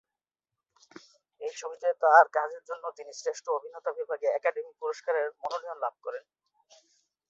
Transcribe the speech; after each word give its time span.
এই 1.41 1.53
ছবিতে 1.57 1.87
তার 2.03 2.25
কাজের 2.37 2.63
জন্য 2.69 2.83
তিনি 2.97 3.11
শ্রেষ্ঠ 3.13 3.45
অভিনেতা 3.49 3.91
বিভাগে 3.99 4.27
একাডেমি 4.29 4.71
পুরস্কারের 4.81 5.27
মনোনয়ন 5.41 5.77
লাভ 5.83 5.95
করেন। 6.05 6.23